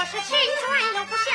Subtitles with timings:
[0.00, 1.29] 我是亲传又不是